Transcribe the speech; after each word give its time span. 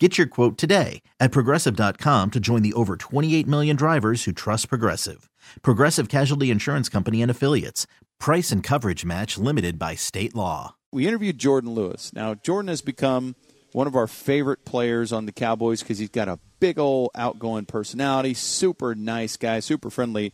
Get 0.00 0.18
your 0.18 0.26
quote 0.26 0.58
today 0.58 1.02
at 1.20 1.30
progressive.com 1.30 2.32
to 2.32 2.40
join 2.40 2.62
the 2.62 2.72
over 2.72 2.96
28 2.96 3.46
million 3.46 3.76
drivers 3.76 4.24
who 4.24 4.32
trust 4.32 4.68
Progressive. 4.68 5.30
Progressive 5.62 6.08
Casualty 6.08 6.50
Insurance 6.50 6.88
Company 6.88 7.22
and 7.22 7.30
Affiliates. 7.30 7.86
Price 8.18 8.50
and 8.50 8.60
coverage 8.60 9.04
match 9.04 9.38
limited 9.38 9.78
by 9.78 9.94
state 9.94 10.34
law. 10.34 10.74
We 10.90 11.06
interviewed 11.06 11.38
Jourdan 11.38 11.76
Lewis. 11.76 12.12
Now, 12.12 12.34
Jourdan 12.34 12.68
has 12.70 12.82
become 12.82 13.36
one 13.70 13.86
of 13.86 13.94
our 13.94 14.08
favorite 14.08 14.64
players 14.64 15.12
on 15.12 15.26
the 15.26 15.32
Cowboys 15.32 15.80
because 15.80 15.98
he's 15.98 16.08
got 16.08 16.26
a 16.26 16.40
big 16.58 16.76
old 16.76 17.10
outgoing 17.14 17.66
personality, 17.66 18.34
super 18.34 18.96
nice 18.96 19.36
guy, 19.36 19.60
super 19.60 19.90
friendly. 19.90 20.32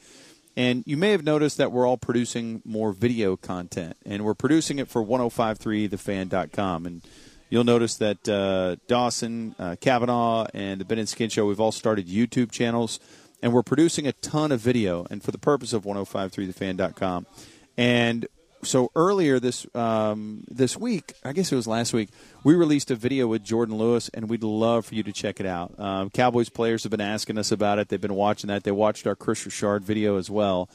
And 0.57 0.85
you 0.87 0.97
may 0.97 1.11
have 1.11 1.23
noticed 1.23 1.59
that 1.59 1.71
we're 1.71 1.87
all 1.87 1.99
producing 1.99 2.63
more 2.65 2.93
video 2.93 3.37
content, 3.37 3.99
and 4.07 4.25
we're 4.25 4.35
producing 4.35 4.79
it 4.79 4.89
for 4.89 5.05
1053thefan.com. 5.05 6.87
And 6.87 7.03
you'll 7.51 7.65
notice 7.65 7.97
that 7.97 8.27
uh, 8.29 8.77
Dawson, 8.87 9.55
uh, 9.59 9.77
Kavanaugh, 9.81 10.47
and 10.55 10.81
the 10.81 10.85
Ben 10.85 10.99
and 10.99 11.09
Skin 11.09 11.29
Show, 11.29 11.47
we've 11.47 11.61
all 11.61 11.73
started 11.73 12.07
YouTube 12.07 12.51
channels, 12.51 12.99
and 13.43 13.53
we're 13.53 13.63
producing 13.63 14.07
a 14.07 14.13
ton 14.13 14.53
of 14.53 14.61
video, 14.61 15.07
and 15.11 15.23
for 15.23 15.33
the 15.33 15.39
purpose 15.39 15.73
of 15.73 15.83
1053thefan.com. 15.83 17.27
And 17.77 18.27
so 18.63 18.91
earlier 18.95 19.41
this 19.41 19.67
um, 19.75 20.45
this 20.49 20.77
week, 20.77 21.15
I 21.25 21.33
guess 21.33 21.51
it 21.51 21.57
was 21.57 21.67
last 21.67 21.93
week, 21.93 22.11
we 22.45 22.55
released 22.55 22.91
a 22.91 22.95
video 22.95 23.27
with 23.27 23.45
Jourdan 23.45 23.77
Lewis, 23.77 24.09
and 24.11 24.29
we'd 24.29 24.45
love 24.45 24.87
for 24.87 24.95
you 24.95 25.03
to 25.03 25.13
check 25.13 25.41
it 25.41 25.47
out. 25.47 25.79
Um, 25.79 26.11
Cowboys 26.11 26.49
players 26.49 26.85
have 26.85 26.91
been 26.91 27.01
asking 27.01 27.39
us 27.39 27.51
about 27.51 27.79
it. 27.79 27.89
They've 27.89 28.01
been 28.01 28.15
watching 28.15 28.49
that. 28.49 28.65
They 28.65 28.73
watched 28.73 29.07
our 29.07 29.17
Kris 29.17 29.45
Richard 29.45 29.85
video 29.85 30.17
as 30.17 30.31
well. 30.31 30.69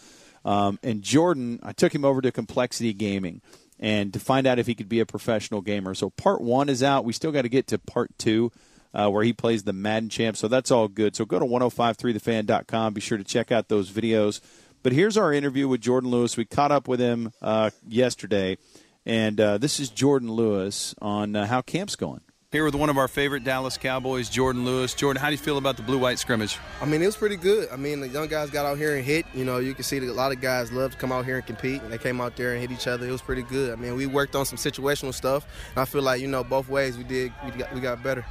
Um, 0.43 0.77
and 0.83 1.01
Jourdan, 1.01 1.59
I 1.63 1.71
took 1.71 1.93
him 1.93 2.05
over 2.05 2.21
to 2.21 2.31
Complexity 2.31 2.93
Gaming 2.93 3.41
and 3.79 4.13
to 4.13 4.19
find 4.19 4.47
out 4.47 4.59
if 4.59 4.67
he 4.67 4.75
could 4.75 4.89
be 4.89 4.99
a 4.99 5.05
professional 5.05 5.61
gamer. 5.61 5.93
So 5.93 6.09
part 6.09 6.41
one 6.41 6.69
is 6.69 6.83
out. 6.83 7.05
We 7.05 7.13
still 7.13 7.31
got 7.31 7.43
to 7.43 7.49
get 7.49 7.67
to 7.67 7.77
part 7.77 8.17
two. 8.17 8.51
Uh, 8.93 9.09
where 9.09 9.25
he 9.25 9.33
plays 9.33 9.63
the 9.63 9.73
Madden 9.73 10.07
champ. 10.07 10.37
So 10.37 10.47
that's 10.47 10.71
all 10.71 10.87
good. 10.87 11.17
So 11.17 11.25
go 11.25 11.37
to 11.37 11.43
1053thefan.com. 11.43 12.93
Be 12.93 13.01
sure 13.01 13.17
to 13.17 13.25
check 13.25 13.51
out 13.51 13.67
those 13.67 13.91
videos. 13.91 14.39
But 14.83 14.93
here's 14.93 15.17
our 15.17 15.33
interview 15.33 15.67
with 15.67 15.81
Jourdan 15.81 16.05
Lewis. 16.11 16.37
We 16.37 16.45
caught 16.45 16.71
up 16.71 16.87
with 16.87 17.01
him 17.01 17.33
uh, 17.41 17.71
yesterday, 17.85 18.57
and 19.05 19.41
uh, 19.41 19.57
this 19.57 19.81
is 19.81 19.89
Jourdan 19.89 20.29
Lewis 20.29 20.95
on 21.01 21.35
uh, 21.35 21.45
how 21.45 21.61
camp's 21.61 21.97
going. 21.97 22.21
Here 22.55 22.63
with 22.63 22.73
one 22.73 22.89
of 22.89 22.97
our 22.97 23.09
favorite 23.09 23.43
Dallas 23.43 23.77
Cowboys, 23.77 24.29
Jourdan 24.29 24.63
Lewis. 24.63 24.95
Jourdan, 24.95 25.17
how 25.17 25.27
do 25.27 25.33
you 25.33 25.37
feel 25.37 25.57
about 25.57 25.75
the 25.75 25.83
blue 25.83 25.97
white 25.97 26.17
scrimmage? 26.17 26.57
I 26.79 26.85
mean, 26.85 27.01
it 27.01 27.05
was 27.05 27.17
pretty 27.17 27.35
good. 27.35 27.67
I 27.69 27.75
mean, 27.75 27.99
the 27.99 28.07
young 28.07 28.29
guys 28.29 28.49
got 28.49 28.65
out 28.65 28.77
here 28.77 28.95
and 28.95 29.03
hit. 29.03 29.25
You 29.33 29.43
know, 29.43 29.57
you 29.57 29.73
can 29.73 29.83
see 29.83 29.99
that 29.99 30.09
a 30.09 30.13
lot 30.13 30.31
of 30.31 30.39
guys 30.39 30.71
love 30.71 30.91
to 30.91 30.97
come 30.97 31.11
out 31.11 31.25
here 31.25 31.35
and 31.35 31.45
compete, 31.45 31.81
and 31.81 31.91
they 31.91 31.97
came 31.97 32.21
out 32.21 32.37
there 32.37 32.53
and 32.53 32.61
hit 32.61 32.71
each 32.71 32.87
other. 32.87 33.05
It 33.05 33.11
was 33.11 33.21
pretty 33.21 33.41
good. 33.41 33.73
I 33.73 33.75
mean, 33.75 33.95
we 33.95 34.05
worked 34.05 34.37
on 34.37 34.45
some 34.45 34.57
situational 34.57 35.13
stuff, 35.13 35.45
and 35.71 35.81
I 35.81 35.83
feel 35.83 36.01
like 36.01 36.21
you 36.21 36.29
know 36.29 36.45
both 36.45 36.69
ways 36.69 36.97
we 36.97 37.03
did 37.03 37.33
we 37.43 37.51
got, 37.51 37.73
we 37.73 37.81
got 37.81 38.01
better 38.01 38.25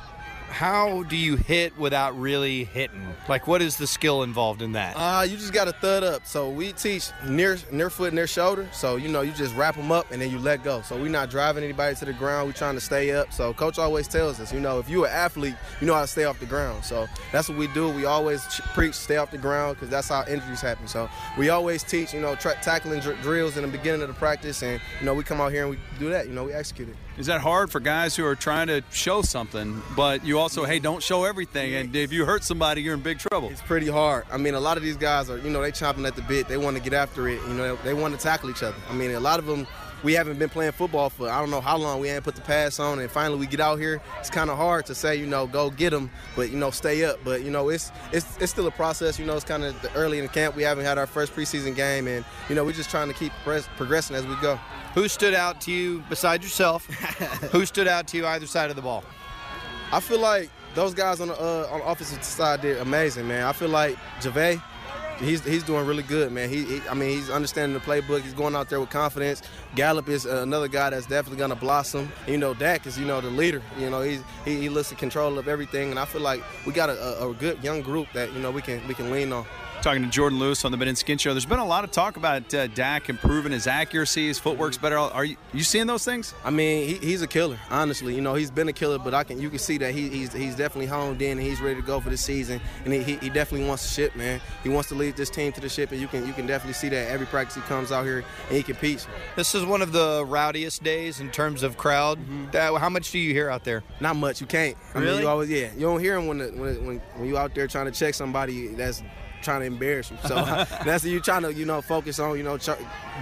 how 0.55 1.03
do 1.03 1.17
you 1.17 1.35
hit 1.35 1.77
without 1.77 2.17
really 2.19 2.63
hitting? 2.63 3.13
Like, 3.29 3.49
what 3.49 3.61
is 3.61 3.77
the 3.77 3.89
skill 3.89 4.23
involved 4.23 4.63
in 4.63 4.73
that? 4.73 4.95
Uh, 4.97 5.23
you 5.23 5.37
just 5.37 5.53
got 5.53 5.65
to 5.65 5.73
thud 5.73 6.05
up. 6.05 6.25
So 6.27 6.49
we 6.49 6.73
teach 6.73 7.11
near 7.27 7.59
near 7.73 7.91
foot, 7.91 8.15
near 8.15 8.29
shoulder. 8.29 8.69
So 8.73 8.95
you 8.95 9.09
know, 9.09 9.23
you 9.23 9.33
just 9.33 9.55
wrap 9.57 9.75
them 9.75 9.91
up 9.91 10.13
and 10.13 10.23
then 10.23 10.31
you 10.31 10.39
let 10.39 10.63
go. 10.63 10.81
So 10.83 10.97
we're 10.97 11.09
not 11.09 11.29
driving 11.29 11.65
anybody 11.65 11.97
to 11.97 12.05
the 12.05 12.13
ground. 12.13 12.47
We're 12.47 12.53
trying 12.53 12.77
to 12.77 12.81
stay 12.81 13.11
up. 13.11 13.33
So 13.33 13.53
coach 13.53 13.81
always 13.81 14.07
tells 14.07 14.39
us, 14.39 14.53
you 14.53 14.61
know, 14.61 14.79
if 14.79 14.89
you're 14.89 15.07
an 15.07 15.13
athlete, 15.13 15.57
you 15.81 15.89
know 15.89 15.95
how 15.95 16.03
to 16.03 16.07
stay 16.07 16.25
off 16.25 16.39
the 16.39 16.47
ground. 16.47 16.85
So 16.85 17.09
that's 17.33 17.49
what 17.49 17.59
we 17.59 17.67
do. 17.69 17.89
We 17.91 18.05
always 18.05 18.45
preach 18.75 18.95
stay 18.95 19.17
off 19.17 19.33
the 19.33 19.39
ground 19.39 19.75
because 19.75 19.91
that's 19.91 20.09
how 20.09 20.25
injuries 20.29 20.61
happen. 20.61 20.87
So 20.87 21.11
we 21.37 21.49
always 21.49 21.83
teach, 21.83 22.15
you 22.15 22.21
know, 22.21 22.37
tra- 22.37 22.59
tackling 22.63 23.01
dr- 23.01 23.21
drills 23.23 23.57
in 23.57 23.63
the 23.63 23.69
beginning 23.69 24.03
of 24.03 24.09
the 24.09 24.15
practice, 24.15 24.63
and 24.63 24.81
you 25.01 25.07
know, 25.07 25.15
we 25.15 25.25
come 25.25 25.41
out 25.41 25.51
here 25.51 25.63
and 25.63 25.71
we 25.71 25.79
do 25.99 26.11
that. 26.11 26.29
You 26.29 26.33
know, 26.33 26.45
we 26.45 26.53
execute 26.53 26.89
it. 26.89 26.97
Is 27.17 27.27
that 27.27 27.41
hard 27.41 27.71
for 27.71 27.79
guys 27.81 28.17
who 28.17 28.25
are 28.25 28.35
trying 28.35 28.67
to 28.69 28.83
show 28.91 29.23
something, 29.23 29.81
but 29.97 30.25
you 30.25 30.39
also, 30.45 30.67
hey, 30.67 30.79
don't 30.79 31.03
show 31.03 31.25
everything, 31.25 31.75
and 31.75 31.97
if 31.97 32.13
you 32.13 32.27
hurt 32.27 32.45
somebody, 32.45 32.83
you're 32.83 32.93
in 32.93 33.01
big 33.01 33.19
trouble. 33.19 33.49
It's 33.49 33.63
pretty 33.63 33.89
hard. 33.89 34.27
I 34.31 34.37
mean, 34.37 34.53
a 34.53 34.61
lot 34.61 34.77
of 34.77 34.83
these 34.83 34.99
guys 34.99 35.31
are, 35.31 35.39
you 35.39 35.49
know, 35.49 35.63
they 35.63 35.73
chomping 35.73 36.07
at 36.07 36.17
the 36.17 36.21
bit. 36.21 36.49
They 36.49 36.59
want 36.59 36.77
to 36.77 36.83
get 36.83 36.93
after 36.93 37.27
it. 37.29 37.41
You 37.49 37.55
know, 37.55 37.77
they 37.77 37.95
want 37.95 38.15
to 38.15 38.21
tackle 38.21 38.51
each 38.51 38.63
other. 38.63 38.77
I 38.91 38.93
mean, 38.93 39.13
a 39.13 39.21
lot 39.21 39.39
of 39.39 39.47
them, 39.47 39.67
we 40.03 40.13
haven't 40.13 40.39
been 40.39 40.51
playing 40.51 40.73
football 40.73 41.09
for 41.09 41.31
I 41.31 41.41
don't 41.41 41.51
know 41.51 41.63
how 41.63 41.79
long. 41.79 41.99
We 41.99 42.11
ain't 42.11 42.25
put 42.25 42.35
the 42.35 42.43
pass 42.43 42.79
on, 42.79 42.99
and 42.99 43.11
finally 43.11 43.41
we 43.41 43.47
get 43.47 43.59
out 43.59 43.79
here. 43.79 44.03
It's 44.21 44.29
kind 44.29 44.51
of 44.51 44.59
hard 44.59 44.85
to 44.85 44.95
say, 44.95 45.17
you 45.17 45.25
know, 45.25 45.47
go 45.47 45.71
get 45.71 45.91
them, 45.91 46.11
but 46.37 46.51
you 46.51 46.59
know, 46.59 46.71
stay 46.71 47.05
up. 47.05 47.21
But 47.25 47.41
you 47.41 47.51
know, 47.51 47.71
it's 47.71 47.91
it's 48.13 48.37
it's 48.37 48.53
still 48.53 48.67
a 48.67 48.71
process. 48.71 49.19
You 49.19 49.25
know, 49.25 49.37
it's 49.37 49.47
kind 49.47 49.65
of 49.65 49.75
early 49.97 50.19
in 50.19 50.27
the 50.27 50.31
camp. 50.31 50.57
We 50.57 50.63
haven't 50.63 50.85
had 50.85 50.99
our 50.99 51.07
first 51.07 51.35
preseason 51.35 51.75
game, 51.75 52.07
and 52.07 52.23
you 52.51 52.55
know, 52.55 52.65
we're 52.65 52.73
just 52.73 52.91
trying 52.91 53.09
to 53.09 53.15
keep 53.15 53.33
progressing 53.43 54.15
as 54.15 54.27
we 54.27 54.37
go. 54.43 54.61
Who 54.93 55.09
stood 55.09 55.33
out 55.33 55.63
to 55.63 55.73
you 55.73 56.05
besides 56.11 56.45
yourself? 56.45 56.85
Who 57.51 57.65
stood 57.65 57.89
out 57.89 58.07
to 58.09 58.19
you 58.19 58.27
either 58.27 58.47
side 58.47 58.69
of 58.69 58.77
the 58.77 58.83
ball? 58.83 59.05
I 59.95 60.01
feel 60.01 60.19
like 60.19 60.51
those 60.75 60.93
guys 60.93 61.21
on 61.21 61.29
the 61.29 61.41
uh, 61.41 61.69
on 61.71 61.79
the 61.79 61.87
offensive 61.87 62.25
side 62.25 62.63
did 62.63 62.79
amazing, 62.79 63.29
man. 63.29 63.45
I 63.45 63.53
feel 63.53 63.69
like 63.69 63.97
Jave, 64.21 64.61
he's 65.21 65.45
he's 65.45 65.63
doing 65.63 65.87
really 65.87 66.03
good, 66.03 66.33
man. 66.33 66.51
He, 66.51 66.65
he, 66.65 66.89
I 66.89 66.95
mean, 66.95 67.11
he's 67.11 67.31
understanding 67.31 67.79
the 67.79 67.85
playbook. 67.85 68.23
He's 68.23 68.35
going 68.35 68.57
out 68.57 68.69
there 68.69 68.81
with 68.81 68.91
confidence. 68.91 69.41
Gallup 69.77 70.09
is 70.09 70.27
another 70.27 70.67
guy 70.67 70.91
that's 70.91 71.07
definitely 71.07 71.47
to 71.47 71.55
blossom. 71.55 72.11
You 72.27 72.39
know, 72.39 72.55
Dak 72.55 72.89
is 72.89 72.99
you 72.99 73.07
know 73.07 73.21
the 73.21 73.31
leader. 73.31 73.63
You 73.79 73.89
know, 73.89 74.03
he's 74.03 74.21
he, 74.45 74.63
he 74.63 74.69
looks 74.69 74.91
in 74.91 74.97
control 74.97 75.39
of 75.39 75.47
everything, 75.47 75.91
and 75.91 76.01
I 76.01 76.07
feel 76.07 76.23
like 76.23 76.43
we 76.67 76.73
got 76.73 76.91
a, 76.91 77.27
a 77.29 77.33
good 77.33 77.63
young 77.63 77.81
group 77.81 78.09
that 78.15 78.33
you 78.33 78.41
know 78.41 78.51
we 78.51 78.63
can 78.63 78.85
we 78.89 78.95
can 78.95 79.13
lean 79.13 79.33
on 79.33 79.47
talking 79.85 80.03
to 80.03 80.09
Jourdan 80.09 80.39
Lewis 80.39 80.65
on 80.65 80.73
the 80.73 80.79
Ben 80.79 80.89
and 80.89 80.97
Skin 80.97 81.19
Show. 81.19 81.35
There's 81.35 81.45
been 81.45 81.59
a 81.59 81.65
lot 81.65 81.85
of 81.85 81.91
talk 81.91 82.17
about 82.17 82.55
uh, 82.55 82.69
Dak 82.69 83.11
improving 83.11 83.53
his 83.53 83.67
accuracy, 83.67 84.29
his 84.29 84.39
footwork's 84.39 84.79
better. 84.79 84.97
Are 84.97 85.27
you, 85.27 85.37
you 85.53 85.63
seeing 85.63 85.87
those 85.87 86.07
things? 86.07 86.33
I 86.43 86.49
mean, 86.49 86.89
he, 86.89 86.95
he's 86.95 87.21
a 87.21 87.27
killer. 87.27 87.59
Honestly, 87.71 88.15
you 88.15 88.23
know, 88.23 88.35
he's 88.35 88.51
been 88.51 88.67
a 88.69 88.73
killer, 88.73 88.99
but 88.99 89.13
I 89.13 89.25
can 89.25 89.39
you 89.39 89.51
can 89.51 89.59
see 89.59 89.77
that 89.77 89.93
he, 89.93 90.09
he's 90.09 90.33
he's 90.33 90.57
definitely 90.57 90.87
honed 90.87 91.21
in 91.21 91.33
and 91.33 91.47
he's 91.47 91.61
ready 91.61 91.79
to 91.83 91.87
go 91.87 92.01
for 92.01 92.09
the 92.09 92.17
season. 92.17 92.63
And 92.87 92.95
he, 92.95 93.17
he, 93.17 93.29
definitely 93.29 93.69
wants 93.69 93.83
to 93.83 93.91
ship, 93.91 94.17
man. 94.17 94.41
He 94.63 94.71
wants 94.71 94.89
to 94.89 94.95
lead 94.95 95.17
this 95.17 95.29
team 95.29 95.53
to 95.53 95.61
the 95.61 95.69
ship, 95.69 95.93
and 95.93 96.01
you 96.01 96.09
can 96.09 96.27
you 96.27 96.33
can 96.33 96.47
definitely 96.47 96.73
see 96.73 96.89
that 96.89 97.11
every 97.11 97.27
practice 97.27 97.57
he 97.57 97.61
comes 97.63 97.93
out 97.93 98.07
here 98.07 98.25
and 98.49 98.57
he 98.57 98.63
competes. 98.63 99.07
This 99.37 99.55
is 99.55 99.67
one 99.67 99.83
of 99.83 99.93
the 99.93 100.25
rowdiest 100.27 100.83
days 100.83 101.21
in 101.21 101.31
terms 101.31 101.63
of 101.63 101.77
crowd. 101.77 102.19
Mm-hmm. 102.19 102.77
how 102.77 102.89
much 102.89 103.11
do 103.11 103.19
you 103.19 103.35
hear 103.35 103.51
out 103.51 103.65
there? 103.65 103.83
Not 104.01 104.17
much. 104.17 104.41
You 104.41 104.47
can't. 104.47 104.79
I 104.95 104.99
really? 105.01 105.13
Mean, 105.17 105.23
you 105.25 105.29
always 105.29 105.51
yeah. 105.51 105.75
You 105.75 105.81
don't 105.81 106.01
hear 106.01 106.17
him 106.17 106.27
when 106.27 106.39
the, 106.39 106.47
when 106.53 106.87
when, 106.87 106.99
when 107.17 107.29
you 107.29 107.37
out 107.37 107.55
there 107.55 107.67
trying 107.67 107.85
to 107.85 107.93
check 107.93 108.15
somebody 108.15 108.69
that's 108.69 109.03
trying 109.45 109.61
to 109.61 109.67
embarrass 109.67 110.11
you. 110.11 110.17
So 110.25 110.35
that's 110.85 111.05
you're 111.05 111.21
trying 111.21 111.43
to 111.43 111.53
you 111.53 111.65
know 111.65 111.81
focus 111.83 112.19
on 112.19 112.37
you 112.37 112.43
know 112.43 112.59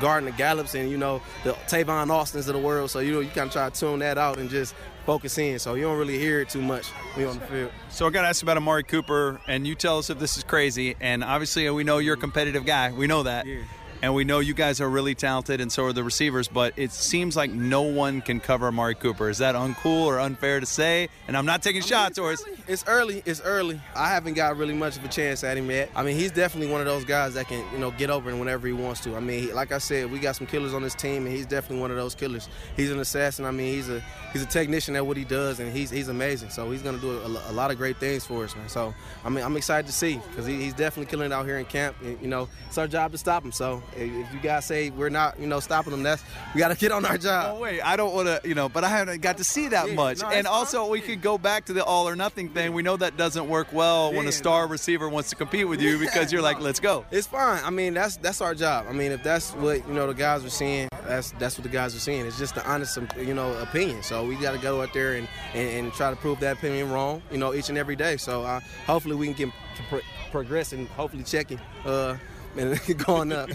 guarding 0.00 0.30
the 0.30 0.36
Gallups 0.36 0.74
and 0.74 0.90
you 0.90 0.96
know 0.96 1.20
the 1.44 1.52
Tavon 1.68 2.10
Austins 2.10 2.48
of 2.48 2.54
the 2.54 2.60
world. 2.60 2.90
So 2.90 3.00
you 3.00 3.12
know 3.12 3.20
you 3.20 3.28
kind 3.28 3.48
of 3.48 3.52
try 3.52 3.68
to 3.68 3.78
tune 3.78 3.98
that 4.00 4.18
out 4.18 4.38
and 4.38 4.48
just 4.48 4.74
focus 5.04 5.36
in. 5.38 5.58
So 5.58 5.74
you 5.74 5.82
don't 5.82 5.98
really 5.98 6.18
hear 6.18 6.40
it 6.40 6.48
too 6.48 6.62
much 6.62 6.86
when 7.14 7.26
on 7.26 7.38
the 7.38 7.46
field. 7.46 7.72
So 7.90 8.06
I 8.06 8.10
got 8.10 8.22
to 8.22 8.28
ask 8.28 8.42
about 8.42 8.56
Amari 8.56 8.84
Cooper, 8.84 9.40
and 9.46 9.66
you 9.66 9.74
tell 9.74 9.98
us 9.98 10.10
if 10.10 10.18
this 10.18 10.36
is 10.36 10.44
crazy. 10.44 10.96
And 11.00 11.24
obviously 11.24 11.68
we 11.70 11.84
know 11.84 11.98
you're 11.98 12.14
a 12.14 12.18
competitive 12.18 12.64
guy. 12.64 12.92
We 12.92 13.06
know 13.06 13.24
that. 13.24 13.46
Yeah 13.46 13.62
and 14.02 14.14
we 14.14 14.24
know 14.24 14.40
you 14.40 14.52
guys 14.52 14.80
are 14.80 14.90
really 14.90 15.14
talented, 15.14 15.60
and 15.60 15.70
so 15.70 15.84
are 15.84 15.92
the 15.92 16.02
receivers. 16.02 16.48
But 16.48 16.74
it 16.76 16.90
seems 16.90 17.36
like 17.36 17.52
no 17.52 17.82
one 17.82 18.20
can 18.20 18.40
cover 18.40 18.66
Amari 18.66 18.96
Cooper. 18.96 19.30
Is 19.30 19.38
that 19.38 19.54
uncool 19.54 20.04
or 20.04 20.18
unfair 20.18 20.58
to 20.58 20.66
say? 20.66 21.08
And 21.28 21.36
I'm 21.36 21.46
not 21.46 21.62
taking 21.62 21.82
I 21.82 21.84
mean, 21.84 21.88
shots, 21.88 22.18
or 22.18 22.32
it's, 22.32 22.44
it's 22.66 22.84
early. 22.88 23.22
It's 23.24 23.40
early. 23.40 23.80
I 23.94 24.08
haven't 24.08 24.34
got 24.34 24.56
really 24.56 24.74
much 24.74 24.96
of 24.96 25.04
a 25.04 25.08
chance 25.08 25.44
at 25.44 25.56
him 25.56 25.70
yet. 25.70 25.88
I 25.94 26.02
mean, 26.02 26.16
he's 26.16 26.32
definitely 26.32 26.72
one 26.72 26.80
of 26.80 26.86
those 26.86 27.04
guys 27.04 27.34
that 27.34 27.46
can, 27.46 27.64
you 27.72 27.78
know, 27.78 27.92
get 27.92 28.10
over 28.10 28.34
whenever 28.34 28.66
he 28.66 28.72
wants 28.72 29.00
to. 29.02 29.14
I 29.14 29.20
mean, 29.20 29.44
he, 29.44 29.52
like 29.52 29.70
I 29.70 29.78
said, 29.78 30.10
we 30.10 30.19
got 30.19 30.34
some 30.34 30.48
killers 30.48 30.74
on 30.74 30.82
this 30.82 30.96
team, 30.96 31.26
and 31.26 31.34
he's 31.34 31.46
definitely 31.46 31.81
one 31.81 31.93
of 31.93 31.96
those 31.96 32.16
killers. 32.16 32.49
He's 32.76 32.90
an 32.90 32.99
assassin. 32.99 33.44
I 33.44 33.52
mean, 33.52 33.72
he's 33.72 33.88
a 33.88 34.02
he's 34.32 34.43
a 34.43 34.46
technician 34.46 34.96
at 34.96 35.06
what 35.06 35.16
he 35.16 35.25
does, 35.25 35.60
and 35.60 35.72
he's 35.72 35.90
he's 35.90 36.08
amazing. 36.08 36.50
So 36.50 36.72
he's 36.72 36.82
gonna 36.82 36.99
do 36.99 37.20
a, 37.20 37.26
a 37.26 37.52
lot 37.52 37.70
of 37.70 37.78
great 37.78 37.99
things 37.99 38.25
for 38.25 38.43
us, 38.43 38.56
man. 38.56 38.69
So 38.69 38.93
I 39.25 39.28
mean, 39.28 39.44
I'm 39.44 39.56
excited 39.56 39.87
to 39.87 39.93
see 39.93 40.16
because 40.28 40.44
he, 40.44 40.60
he's 40.60 40.75
definitely 40.75 41.08
killing 41.08 41.26
it 41.26 41.32
out 41.32 41.46
here 41.46 41.58
in 41.58 41.66
camp. 41.66 41.96
And, 42.02 42.20
you 42.20 42.28
know, 42.28 42.49
it's 42.66 42.78
our 42.78 42.88
job 42.88 43.12
to 43.12 43.19
stop 43.19 43.44
him. 43.44 43.52
So 43.52 43.81
if 43.96 44.32
you 44.32 44.40
guys 44.40 44.64
say 44.64 44.90
we're 44.90 45.08
not, 45.08 45.38
you 45.38 45.46
know, 45.46 45.60
stopping 45.60 45.92
them. 45.92 46.02
That's 46.02 46.22
we 46.54 46.58
got 46.58 46.68
to 46.68 46.76
get 46.76 46.92
on 46.92 47.04
our 47.04 47.18
job. 47.18 47.56
Oh 47.56 47.60
wait, 47.60 47.80
I 47.80 47.96
don't 47.96 48.14
want 48.14 48.28
to, 48.28 48.40
you 48.48 48.54
know, 48.54 48.68
but 48.68 48.84
I 48.84 48.88
haven't 48.88 49.20
got 49.22 49.38
to 49.38 49.44
see 49.44 49.68
that 49.68 49.88
yeah, 49.88 49.94
much. 49.94 50.20
No, 50.20 50.28
and 50.28 50.46
also, 50.46 50.88
we 50.88 51.00
could 51.00 51.22
go 51.22 51.38
back 51.38 51.66
to 51.66 51.72
the 51.72 51.84
all 51.84 52.08
or 52.08 52.16
nothing 52.16 52.48
thing. 52.48 52.72
We 52.72 52.82
know 52.82 52.96
that 52.96 53.16
doesn't 53.16 53.48
work 53.48 53.72
well 53.72 54.10
yeah, 54.10 54.18
when 54.18 54.26
a 54.26 54.32
star 54.32 54.66
receiver 54.66 55.08
wants 55.08 55.30
to 55.30 55.36
compete 55.36 55.68
with 55.68 55.80
you 55.80 55.98
because 55.98 56.32
you're 56.32 56.42
like, 56.42 56.60
let's 56.60 56.80
go. 56.80 57.04
It's 57.10 57.26
fine. 57.26 57.62
I 57.64 57.70
mean, 57.70 57.94
that's 57.94 58.16
that's 58.16 58.40
our 58.40 58.54
job. 58.54 58.86
I 58.88 58.92
mean, 58.92 59.12
if 59.12 59.22
that's 59.22 59.52
what 59.52 59.86
you 59.86 59.94
know 59.94 60.06
the 60.06 60.14
guys 60.14 60.44
are 60.44 60.50
seeing, 60.50 60.88
that's 61.06 61.32
that's 61.32 61.58
what 61.58 61.64
the 61.64 61.68
guys 61.68 61.94
are 61.94 62.00
seeing. 62.00 62.26
It's 62.26 62.38
just 62.38 62.54
the 62.54 62.68
honest, 62.68 62.98
you 63.16 63.34
know, 63.34 63.52
opinion. 63.58 64.02
So 64.02 64.24
we 64.24 64.36
got 64.36 64.52
to 64.52 64.58
go 64.58 64.82
out 64.82 64.92
there 64.92 65.14
and, 65.14 65.28
and, 65.54 65.68
and, 65.68 65.92
try 65.92 66.10
to 66.10 66.16
prove 66.16 66.40
that 66.40 66.58
opinion 66.58 66.90
wrong, 66.90 67.22
you 67.30 67.38
know, 67.38 67.54
each 67.54 67.68
and 67.68 67.78
every 67.78 67.96
day. 67.96 68.16
So 68.16 68.42
uh, 68.42 68.60
hopefully 68.86 69.16
we 69.16 69.26
can 69.26 69.34
get 69.34 69.54
pro- 69.88 70.00
progress 70.30 70.72
and 70.72 70.88
hopefully 70.88 71.22
checking. 71.22 71.60
Uh, 71.84 72.16
and 72.56 72.78
going 73.06 73.32
up, 73.32 73.50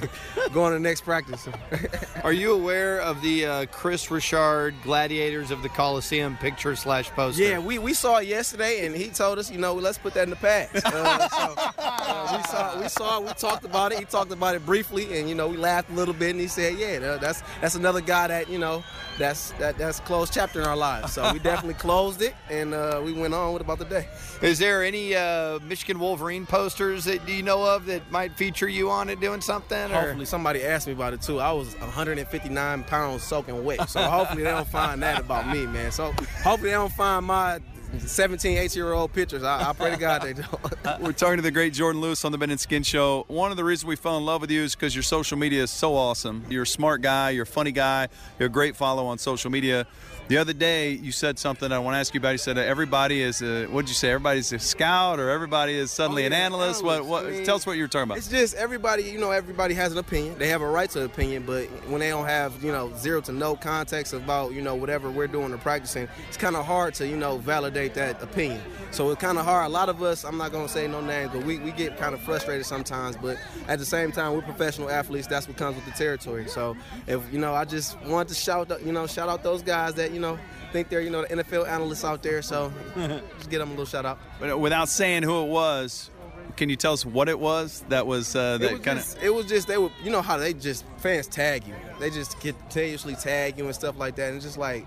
going 0.54 0.72
to 0.72 0.76
the 0.76 0.80
next 0.80 1.02
practice. 1.02 1.48
Are 2.24 2.34
you 2.34 2.54
aware 2.54 3.00
of 3.02 3.22
the 3.22 3.46
uh, 3.46 3.66
Kris 3.68 4.10
Richard 4.12 4.76
Gladiators 4.84 5.52
of 5.52 5.62
the 5.62 5.70
Coliseum 5.70 6.38
picture 6.38 6.76
slash 6.76 7.10
poster? 7.12 7.44
Yeah, 7.44 7.60
we, 7.60 7.80
we 7.80 7.94
saw 7.94 8.18
it 8.18 8.28
yesterday, 8.28 8.86
and 8.86 8.96
he 8.96 9.10
told 9.10 9.40
us, 9.40 9.52
you 9.52 9.58
know, 9.58 9.74
let's 9.74 9.98
put 9.98 10.14
that 10.16 10.24
in 10.24 10.30
the 10.30 10.36
past. 10.36 10.86
Uh, 10.86 11.30
so, 11.30 11.54
uh, 11.78 12.38
we 12.38 12.44
saw, 12.44 12.82
we 12.82 12.90
saw, 12.90 13.20
we 13.20 13.34
talked 13.34 13.66
about 13.66 13.92
it. 13.92 14.00
He 14.00 14.06
talked 14.06 14.32
about 14.32 14.56
it 14.56 14.66
briefly, 14.66 15.20
and 15.20 15.30
you 15.30 15.36
know, 15.36 15.48
we 15.48 15.58
laughed 15.58 15.90
a 15.90 15.94
little 15.94 16.14
bit, 16.14 16.32
and 16.32 16.40
he 16.40 16.48
said, 16.48 16.78
yeah, 16.78 17.18
that's 17.18 17.44
that's 17.62 17.76
another 17.76 18.02
guy 18.02 18.28
that 18.28 18.50
you 18.50 18.58
know, 18.58 18.84
that's 19.18 19.52
that 19.54 19.78
that's 19.78 20.00
closed 20.02 20.34
chapter 20.34 20.62
in 20.62 20.68
our 20.68 20.76
lives. 20.76 21.14
So 21.14 21.32
we 21.34 21.40
definitely 21.40 21.74
closed 21.88 22.22
it, 22.22 22.36
and 22.50 22.74
uh, 22.74 23.02
we 23.04 23.14
went 23.14 23.34
on 23.34 23.54
with 23.54 23.62
about 23.62 23.80
the 23.80 23.86
day. 23.86 24.08
Is 24.42 24.60
there 24.60 24.84
any 24.84 25.16
uh, 25.16 25.60
Michigan 25.60 26.00
Wolverine 26.00 26.46
posters 26.46 27.06
that 27.06 27.26
do 27.26 27.34
you 27.34 27.44
know 27.44 27.64
of 27.64 27.86
that 27.88 28.10
might 28.12 28.34
feature 28.38 28.68
you 28.68 28.90
on 28.90 29.10
it 29.10 29.20
doing 29.20 29.42
something? 29.42 29.92
Or? 29.92 30.02
Hopefully, 30.02 30.26
somebody 30.26 30.64
asked 30.64 30.88
me 30.88 30.94
about 30.94 31.14
it 31.14 31.22
too. 31.22 31.40
I 31.40 31.52
was 31.52 31.76
159 31.80 32.84
pounds 32.84 33.24
soaking 33.24 33.64
wet, 33.64 33.90
so 33.90 34.02
hopefully 34.02 34.44
they 34.44 34.52
don't 34.52 34.68
find 34.68 35.02
that 35.04 35.20
about 35.20 35.48
me, 35.48 35.66
man. 35.66 35.92
So 35.92 36.12
hopefully 36.44 36.72
they 36.72 36.78
don't 36.78 36.92
find 36.92 37.26
my 37.26 37.60
17, 38.00 38.58
18 38.58 38.84
year 38.84 38.94
old 38.94 39.14
pitchers. 39.14 39.44
I, 39.44 39.70
I, 39.70 39.74
pray 39.74 39.92
to 39.92 39.98
God 39.98 40.22
they 40.22 40.34
don't. 40.34 40.48
Uh, 40.88 40.98
we're 41.02 41.12
talking 41.12 41.36
to 41.36 41.42
the 41.42 41.52
great 41.52 41.74
Jourdan 41.74 42.00
Lewis 42.00 42.24
on 42.24 42.32
the 42.32 42.38
Ben 42.38 42.50
and 42.50 42.60
Skin 42.60 42.82
Show. 42.82 43.26
One 43.28 43.52
of 43.52 43.58
the 43.58 43.64
reasons 43.66 43.86
we 43.86 43.98
fell 43.98 44.18
in 44.18 44.26
love 44.26 44.40
with 44.40 44.52
you 44.52 44.62
is 44.62 44.74
because 44.74 44.96
your 44.96 45.04
social 45.04 45.38
media 45.38 45.64
is 45.64 45.72
so 45.72 45.96
awesome. 45.96 46.46
You're 46.50 46.64
a 46.64 46.68
smart 46.68 47.02
guy, 47.02 47.32
you're 47.32 47.44
a 47.44 47.46
funny 47.46 47.74
guy, 47.74 48.08
you're 48.40 48.48
a 48.48 48.52
great 48.52 48.78
follow 48.78 49.06
on 49.08 49.18
social 49.18 49.52
media. 49.52 49.86
The 50.28 50.38
other 50.38 50.52
day, 50.52 50.92
you 50.92 51.14
said 51.14 51.40
something 51.40 51.72
I 51.72 51.80
want 51.80 51.96
to 51.96 52.00
ask 52.00 52.14
you 52.14 52.20
about. 52.20 52.32
You 52.32 52.38
said 52.38 52.58
uh, 52.58 52.62
everybody 52.62 53.22
is 53.22 53.42
uh, 53.42 53.46
a, 53.46 53.66
what 53.68 53.84
did 53.84 53.90
you 53.90 53.96
say? 53.96 54.10
Everybody's 54.10 54.52
a 54.52 54.60
scout 54.60 55.22
or 55.22 55.30
everybody 55.30 55.74
is 55.74 55.90
suddenly 55.90 56.24
oh, 56.24 56.30
yeah, 56.30 56.36
an 56.36 56.54
analyst? 56.54 56.84
What, 56.84 57.06
what, 57.06 57.26
I 57.26 57.30
mean, 57.30 57.46
tell 57.46 57.56
us 57.56 57.66
what 57.66 57.78
you 57.78 57.84
were 57.84 57.88
talking 57.88 58.04
about. 58.04 58.18
It's 58.18 58.28
just 58.28 58.54
everybody, 58.56 59.04
you 59.04 59.20
know, 59.20 59.32
everybody 59.32 59.74
has 59.76 59.94
an 59.94 60.00
opinion. 60.00 60.38
They 60.38 60.50
have 60.50 60.62
a 60.62 60.68
right 60.68 60.90
to 60.90 61.00
an 61.00 61.06
opinion, 61.06 61.44
but 61.46 61.68
when 61.88 62.02
they 62.02 62.10
don't 62.10 62.26
have, 62.26 62.62
you 62.62 62.74
know, 62.74 62.94
zero 62.98 63.22
to 63.22 63.32
no 63.32 63.56
context 63.56 64.12
about, 64.12 64.52
you 64.52 64.62
know, 64.62 64.76
whatever 64.76 65.10
we're 65.10 65.28
doing 65.28 65.54
or 65.54 65.58
practicing, 65.60 66.10
it's 66.28 66.38
kind 66.38 66.58
of 66.58 66.66
hard 66.66 66.94
to, 66.96 67.08
you 67.08 67.16
know, 67.16 67.38
validate 67.38 67.87
that 67.96 68.22
opinion. 68.22 68.62
So 68.92 69.10
it's 69.12 69.22
kind 69.22 69.38
of 69.38 69.46
hard. 69.46 69.66
A 69.66 69.70
lot 69.70 69.90
of 69.90 70.02
us, 70.02 70.24
I'm 70.24 70.38
not 70.38 70.52
going 70.52 70.66
to 70.66 70.72
say 70.72 70.88
no 70.88 71.02
names, 71.02 71.32
but 71.34 71.44
we, 71.44 71.60
we 71.60 71.72
get 71.72 71.98
kind 71.98 72.14
of 72.14 72.22
frustrated 72.22 72.66
sometimes. 72.66 73.18
But 73.18 73.38
at 73.68 73.80
the 73.80 73.86
same 73.86 74.12
time, 74.12 74.34
we're 74.34 74.42
professional 74.42 74.90
athletes. 74.90 75.28
That's 75.28 75.48
what 75.48 75.58
comes 75.58 75.76
with 75.76 75.86
the 75.86 75.92
territory. 75.92 76.48
So 76.48 76.76
if, 77.06 77.22
you 77.32 77.40
know, 77.40 77.54
I 77.54 77.66
just 77.66 78.00
want 78.04 78.30
to 78.30 78.36
shout, 78.36 78.72
you 78.86 78.92
know, 78.92 79.08
shout 79.08 79.30
out 79.30 79.44
those 79.44 79.62
guys 79.62 79.94
that, 79.96 80.12
you 80.12 80.20
know, 80.20 80.40
think 80.72 80.90
they're 80.90 81.02
you 81.02 81.10
know 81.10 81.24
the 81.24 81.28
NFL 81.38 81.68
analysts 81.68 82.04
out 82.04 82.24
there. 82.24 82.42
So 82.42 82.72
just 82.96 83.50
get 83.50 83.60
them 83.60 83.70
a 83.70 83.72
little 83.72 83.86
shout 83.86 84.06
out. 84.06 84.20
But 84.40 84.60
without 84.60 84.90
saying 84.90 85.24
who 85.24 85.44
it 85.44 85.48
was, 85.48 86.10
can 86.56 86.70
you 86.70 86.76
tell 86.76 86.94
us 86.94 87.06
what 87.06 87.30
it 87.30 87.40
was 87.40 87.84
that 87.90 88.08
was 88.08 88.36
uh, 88.36 88.58
that 88.60 88.84
kind 88.84 89.00
of? 89.00 89.24
It 89.24 89.34
was 89.34 89.46
just 89.46 89.68
they 89.68 89.78
were 89.78 89.92
you 90.04 90.12
know 90.12 90.22
how 90.22 90.38
they 90.38 90.54
just 90.54 90.86
fans 90.98 91.28
tag 91.28 91.66
you. 91.68 91.76
They 92.00 92.10
just 92.10 92.40
continuously 92.40 93.16
tag 93.16 93.58
you 93.58 93.66
and 93.66 93.76
stuff 93.76 93.98
like 93.98 94.16
that, 94.16 94.32
and 94.32 94.42
just 94.42 94.58
like 94.58 94.86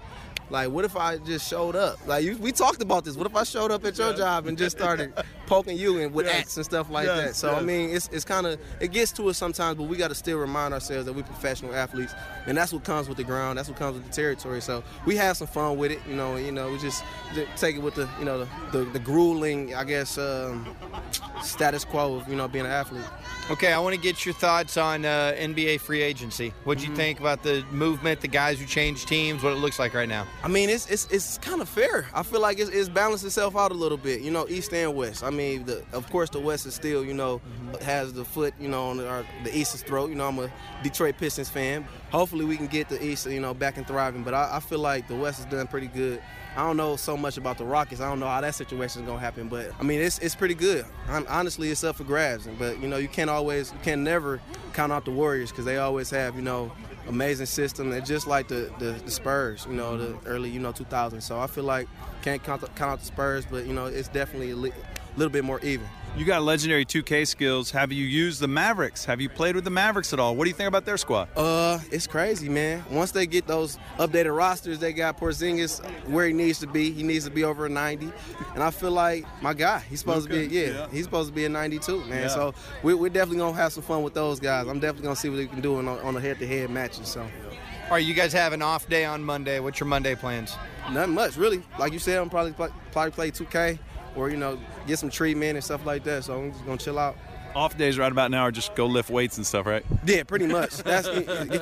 like, 0.51 0.71
what 0.71 0.85
if 0.85 0.97
I 0.97 1.19
just 1.19 1.49
showed 1.49 1.77
up? 1.77 2.05
Like, 2.07 2.25
you, 2.25 2.37
we 2.39 2.53
talked 2.53 2.83
about 2.83 3.05
this. 3.05 3.17
What 3.17 3.27
if 3.27 3.37
I 3.37 3.45
showed 3.45 3.71
up 3.71 3.85
at 3.85 3.97
your 3.97 4.13
job 4.13 4.47
and 4.47 4.59
just 4.59 4.77
started 4.77 5.13
poking 5.51 5.77
you 5.77 5.99
and 5.99 6.15
with 6.15 6.27
yes. 6.27 6.57
and 6.57 6.65
stuff 6.65 6.89
like 6.91 7.07
yes, 7.07 7.19
that? 7.19 7.35
So 7.35 7.51
yes. 7.51 7.61
I 7.61 7.65
mean, 7.65 7.91
it's 7.91 8.09
it's 8.13 8.25
kind 8.25 8.47
of 8.47 8.61
it 8.79 8.93
gets 8.93 9.11
to 9.13 9.29
us 9.29 9.37
sometimes, 9.37 9.77
but 9.77 9.83
we 9.89 9.97
got 9.97 10.09
to 10.09 10.15
still 10.15 10.39
remind 10.39 10.73
ourselves 10.73 11.07
that 11.07 11.13
we're 11.13 11.25
professional 11.25 11.75
athletes, 11.75 12.15
and 12.47 12.57
that's 12.57 12.73
what 12.73 12.85
comes 12.85 13.09
with 13.09 13.17
the 13.17 13.25
ground. 13.25 13.59
That's 13.59 13.69
what 13.69 13.77
comes 13.77 13.97
with 13.97 14.07
the 14.07 14.13
territory. 14.13 14.61
So 14.61 14.85
we 15.07 15.17
have 15.17 15.37
some 15.37 15.49
fun 15.49 15.77
with 15.77 15.91
it, 15.91 15.99
you 16.09 16.15
know. 16.15 16.37
You 16.37 16.53
know, 16.53 16.71
we 16.71 16.79
just, 16.79 17.03
just 17.35 17.57
take 17.57 17.75
it 17.75 17.83
with 17.83 17.97
the 17.97 18.09
you 18.21 18.25
know 18.25 18.39
the 18.39 18.49
the, 18.71 18.85
the 18.93 19.01
grueling, 19.01 19.75
I 19.75 19.83
guess, 19.83 20.19
um, 20.19 20.77
status 21.43 21.85
quo 21.85 22.15
of 22.15 22.29
you 22.29 22.37
know 22.37 22.47
being 22.47 22.65
an 22.65 22.71
athlete. 22.71 23.05
Okay, 23.51 23.73
I 23.73 23.81
want 23.81 23.97
to 23.97 24.01
get 24.01 24.25
your 24.25 24.35
thoughts 24.35 24.77
on 24.77 25.05
uh, 25.05 25.35
NBA 25.37 25.81
free 25.81 26.03
agency. 26.03 26.55
What 26.63 26.79
do 26.79 26.85
you 26.85 26.91
mm-hmm. 26.91 26.97
think 26.97 27.19
about 27.19 27.43
the 27.43 27.65
movement, 27.73 28.21
the 28.21 28.29
guys 28.29 28.61
who 28.61 28.67
changed 28.67 29.09
teams, 29.09 29.43
what 29.43 29.53
it 29.53 29.57
looks 29.57 29.81
like 29.81 29.93
right 29.95 30.09
now? 30.09 30.29
I 30.45 30.49
mean, 30.49 30.71
it's 30.71 30.89
it's, 30.89 31.07
it's 31.11 31.39
kind 31.39 31.61
of 31.61 31.69
fair. 31.69 32.07
I 32.15 32.23
feel 32.23 32.41
like 32.41 32.61
it's, 32.61 32.71
it's 32.71 32.89
balanced 32.89 33.25
itself 33.25 33.57
out 33.57 33.73
a 33.73 33.75
little 33.75 33.99
bit. 33.99 34.21
You 34.21 34.31
know, 34.31 34.47
East 34.49 34.73
and 34.73 34.95
West. 34.95 35.25
I 35.25 35.31
mean, 35.31 35.40
the, 35.41 35.83
of 35.93 36.09
course, 36.11 36.31
the 36.31 36.41
West 36.41 36.67
is 36.67 36.75
still 36.75 37.05
you 37.05 37.15
know 37.15 37.39
mm-hmm. 37.39 37.85
has 37.85 38.13
the 38.13 38.25
foot 38.25 38.55
you 38.61 38.69
know 38.69 38.89
on 38.89 38.99
the, 38.99 39.09
our, 39.09 39.25
the 39.45 39.57
East's 39.57 39.83
throat. 39.83 40.11
You 40.11 40.17
know, 40.17 40.29
I'm 40.29 40.39
a 40.39 40.51
Detroit 40.83 41.17
Pistons 41.19 41.49
fan. 41.49 41.87
Hopefully, 42.11 42.45
we 42.45 42.57
can 42.57 42.67
get 42.67 42.89
the 42.89 43.03
East 43.05 43.27
you 43.27 43.41
know 43.41 43.55
back 43.55 43.77
and 43.77 43.87
thriving. 43.87 44.23
But 44.23 44.35
I, 44.35 44.57
I 44.57 44.61
feel 44.61 44.79
like 44.79 45.09
the 45.09 45.17
West 45.17 45.43
has 45.43 45.51
done 45.51 45.67
pretty 45.67 45.89
good. 45.89 46.23
I 46.57 46.67
don't 46.67 46.77
know 46.77 46.97
so 46.97 47.17
much 47.17 47.37
about 47.37 47.59
the 47.59 47.65
Rockets. 47.65 48.01
I 48.01 48.09
don't 48.09 48.19
know 48.21 48.27
how 48.27 48.41
that 48.41 48.55
situation 48.55 49.03
is 49.03 49.09
gonna 49.09 49.21
happen, 49.21 49.49
but 49.49 49.73
I 49.79 49.83
mean, 49.83 50.01
it's 50.01 50.19
it's 50.19 50.35
pretty 50.35 50.55
good. 50.55 50.85
I'm, 51.09 51.27
honestly, 51.29 51.71
it's 51.71 51.85
up 51.85 51.97
for 51.97 52.05
grabs. 52.05 52.47
But 52.59 52.81
you 52.81 52.89
know, 52.89 52.97
you 52.97 53.09
can't 53.09 53.31
always, 53.31 53.73
you 53.73 53.79
can 53.83 54.05
never 54.05 54.41
count 54.73 54.93
out 54.93 55.05
the 55.05 55.11
Warriors 55.11 55.51
because 55.51 55.65
they 55.65 55.79
always 55.79 56.11
have 56.11 56.37
you 56.37 56.43
know 56.43 56.73
amazing 57.11 57.47
system. 57.47 57.93
and 57.93 58.07
just 58.07 58.27
like 58.27 58.49
the, 58.49 58.73
the, 58.79 58.93
the 58.93 59.11
Spurs, 59.11 59.67
you 59.69 59.75
know, 59.75 59.97
the 59.97 60.17
early 60.27 60.51
you 60.51 60.61
know 60.61 60.73
2000s. 60.73 61.23
So 61.23 61.39
I 61.39 61.47
feel 61.47 61.65
like 61.65 61.89
can't 62.23 62.43
count, 62.43 62.63
count 62.77 62.93
out 62.93 63.01
the 63.01 63.07
Spurs, 63.07 63.45
but 63.45 63.67
you 63.67 63.73
know, 63.73 63.87
it's 63.87 64.09
definitely 64.09 64.73
a 65.15 65.19
little 65.19 65.33
bit 65.33 65.45
more 65.45 65.61
even. 65.61 65.87
You 66.17 66.25
got 66.25 66.43
legendary 66.43 66.85
2K 66.85 67.27
skills. 67.27 67.71
Have 67.71 67.93
you 67.93 68.05
used 68.05 68.41
the 68.41 68.49
Mavericks? 68.49 69.05
Have 69.05 69.21
you 69.21 69.29
played 69.29 69.55
with 69.55 69.63
the 69.63 69.71
Mavericks 69.71 70.13
at 70.13 70.19
all? 70.19 70.35
What 70.35 70.45
do 70.45 70.51
you 70.51 70.57
think 70.57 70.67
about 70.67 70.85
their 70.85 70.97
squad? 70.97 71.29
Uh, 71.37 71.79
it's 71.93 72.09
crazy, 72.09 72.49
man. 72.49 72.85
Once 72.91 73.13
they 73.13 73.27
get 73.27 73.47
those 73.47 73.79
updated 73.97 74.37
rosters, 74.37 74.81
they 74.81 74.93
got 74.93 75.19
Porzingis 75.19 75.79
where 76.09 76.27
he 76.27 76.33
needs 76.33 76.59
to 76.61 76.67
be. 76.67 76.91
He 76.91 77.05
needs 77.05 77.25
to 77.27 77.31
be 77.31 77.45
over 77.45 77.67
a 77.67 77.69
90, 77.69 78.11
and 78.55 78.63
I 78.63 78.71
feel 78.71 78.91
like 78.91 79.25
my 79.41 79.55
guy. 79.55 79.79
He's 79.89 80.01
supposed 80.01 80.29
okay. 80.29 80.43
to 80.43 80.49
be, 80.49 80.55
yeah, 80.55 80.67
yeah, 80.67 80.87
he's 80.91 81.05
supposed 81.05 81.29
to 81.29 81.35
be 81.35 81.45
a 81.45 81.49
92, 81.49 82.01
man. 82.07 82.23
Yeah. 82.23 82.29
So 82.29 82.55
we, 82.83 82.93
are 82.93 83.09
definitely 83.09 83.39
gonna 83.39 83.57
have 83.57 83.73
some 83.73 83.85
fun 83.85 84.03
with 84.03 84.15
those 84.15 84.41
guys. 84.41 84.67
I'm 84.67 84.81
definitely 84.81 85.05
gonna 85.05 85.17
see 85.17 85.31
what 85.31 85.37
they 85.37 85.47
can 85.47 85.61
do 85.61 85.77
on, 85.77 85.87
on 85.89 86.15
the 86.15 86.21
head-to-head 86.21 86.71
matches. 86.71 87.07
So. 87.07 87.21
All 87.21 87.97
right, 87.97 88.05
you 88.05 88.15
guys 88.15 88.33
have 88.33 88.53
an 88.53 88.63
off 88.63 88.89
day 88.89 89.05
on 89.05 89.23
Monday. 89.23 89.59
What's 89.61 89.81
your 89.81 89.89
Monday 89.89 90.15
plans? 90.15 90.57
Nothing 90.91 91.15
much, 91.15 91.37
really. 91.37 91.63
Like 91.79 91.93
you 91.93 91.99
said, 91.99 92.19
I'm 92.19 92.31
probably 92.31 92.53
probably 92.53 93.11
play 93.13 93.31
2K 93.31 93.79
or 94.17 94.31
you 94.31 94.37
know 94.37 94.59
get 94.87 94.99
some 94.99 95.11
treatment 95.11 95.57
and 95.57 95.65
stuff 95.65 95.85
like 95.87 96.05
that. 96.05 96.25
So 96.25 96.39
I'm 96.39 96.53
just 96.53 96.65
gonna 96.65 96.79
chill 96.79 96.99
out. 96.99 97.17
Off 97.55 97.77
days 97.77 97.99
right 97.99 98.13
about 98.13 98.31
now 98.31 98.43
are 98.43 98.53
just 98.53 98.77
go 98.77 98.87
lift 98.87 99.11
weights 99.11 99.37
and 99.37 99.45
stuff, 99.45 99.67
right? 99.67 99.85
Yeah, 100.05 100.23
pretty 100.23 100.47
much. 100.47 100.77
That's 100.79 101.09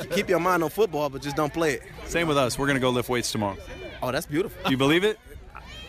keep 0.14 0.28
your 0.28 0.38
mind 0.38 0.62
on 0.62 0.68
football, 0.70 1.08
but 1.08 1.22
just 1.22 1.36
don't 1.36 1.52
play 1.52 1.74
it. 1.74 1.82
Same 2.04 2.28
with 2.28 2.36
us. 2.36 2.58
We're 2.58 2.66
gonna 2.66 2.78
go 2.78 2.90
lift 2.90 3.08
weights 3.08 3.32
tomorrow. 3.32 3.56
Oh, 4.02 4.12
that's 4.12 4.26
beautiful. 4.26 4.62
Do 4.64 4.70
you 4.70 4.76
believe 4.76 5.04
it? 5.04 5.18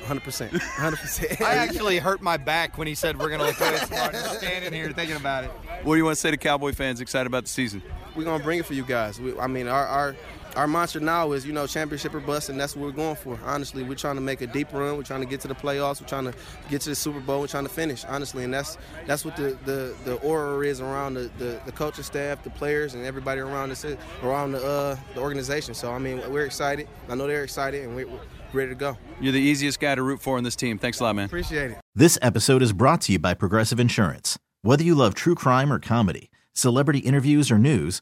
100%. 0.10 0.50
100%. 0.50 1.42
I 1.42 1.56
actually 1.56 2.00
hurt 2.00 2.22
my 2.22 2.38
back 2.38 2.78
when 2.78 2.88
he 2.88 2.96
said 2.96 3.20
we're 3.20 3.28
going 3.28 3.42
to 3.42 3.46
lift 3.46 3.62
weights 3.62 3.88
tomorrow. 3.88 4.12
Just 4.12 4.40
standing 4.40 4.74
here 4.74 4.92
thinking 4.92 5.18
about 5.18 5.44
it. 5.44 5.52
What 5.84 5.94
do 5.94 5.98
you 5.98 6.06
want 6.06 6.16
to 6.16 6.20
say 6.20 6.32
to 6.32 6.38
Cowboy 6.38 6.72
fans 6.74 7.00
excited 7.02 7.28
about 7.28 7.44
the 7.44 7.50
season? 7.50 7.84
We're 8.16 8.24
going 8.24 8.40
to 8.40 8.44
bring 8.44 8.60
it 8.60 8.66
for 8.66 8.74
you 8.74 8.84
guys. 8.84 9.20
We, 9.20 9.38
I 9.38 9.46
mean, 9.48 9.68
our, 9.68 9.86
our 9.86 10.16
our 10.56 10.68
mantra 10.68 11.02
now 11.02 11.32
is, 11.32 11.46
you 11.46 11.54
know, 11.54 11.68
championship 11.68 12.14
or 12.14 12.20
bust, 12.20 12.50
and 12.50 12.60
that's 12.60 12.76
what 12.76 12.86
we're 12.86 12.92
going 12.92 13.16
for. 13.16 13.40
Honestly, 13.46 13.84
we're 13.84 13.96
trying 13.96 14.16
to 14.16 14.22
make 14.22 14.42
a 14.42 14.48
deep 14.48 14.72
run. 14.74 14.98
We're 14.98 15.04
trying 15.04 15.22
to 15.22 15.28
get 15.28 15.42
to 15.42 15.48
the 15.48 15.56
playoffs. 15.56 16.02
We're 16.02 16.08
trying 16.08 16.26
to 16.26 16.34
get 16.70 16.82
to 16.82 16.90
the 16.90 16.96
Super 16.96 17.20
Bowl. 17.20 17.42
We're 17.42 17.48
trying 17.48 17.66
to 17.66 17.70
finish, 17.70 18.06
honestly, 18.06 18.44
and 18.44 18.54
that's 18.54 18.78
that's 19.06 19.24
what 19.24 19.36
the 19.36 19.58
the, 19.66 19.96
the 20.06 20.16
aura 20.18 20.66
is 20.66 20.82
around 20.82 21.16
the, 21.16 21.32
the, 21.38 21.62
the 21.66 21.72
coaching 21.72 22.04
staff, 22.04 22.44
the 22.44 22.50
players, 22.50 22.94
and 22.94 23.06
everybody 23.06 23.42
around 23.42 23.70
the 23.70 23.98
around 24.24 24.54
the 24.54 24.66
uh, 24.66 24.98
the 25.14 25.22
organization. 25.22 25.74
So 25.74 25.92
I 25.92 26.00
mean, 26.00 26.22
we're 26.32 26.46
excited. 26.46 26.88
I 27.08 27.16
know 27.16 27.28
they're 27.28 27.44
excited, 27.44 27.84
and 27.84 27.96
we're 27.96 28.08
ready 28.54 28.70
to 28.70 28.76
go. 28.76 28.98
You're 29.22 29.34
the 29.34 29.40
easiest 29.42 29.80
guy 29.80 29.96
to 29.96 30.04
root 30.04 30.22
for 30.22 30.38
in 30.38 30.44
this 30.44 30.56
team. 30.56 30.78
Thanks 30.78 31.00
a 31.00 31.04
lot, 31.04 31.16
man. 31.16 31.26
Appreciate 31.26 31.72
it. 31.72 31.78
This 31.96 32.18
episode 32.22 32.62
is 32.62 32.74
brought 32.74 33.02
to 33.02 33.14
you 33.14 33.20
by 33.20 33.34
Progressive 33.34 33.80
Insurance. 33.80 34.38
Whether 34.62 34.84
you 34.84 34.96
love 34.96 35.14
true 35.14 35.36
crime 35.36 35.72
or 35.72 35.80
comedy, 35.80 36.30
celebrity 36.54 37.00
interviews 37.00 37.52
or 37.52 37.58
news, 37.58 38.02